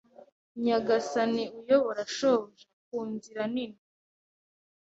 Nyagasani 0.63 1.43
uyobora 1.59 2.01
shobuja 2.15 2.67
ku 2.85 2.97
nzira 3.13 3.43
nini 3.53 3.79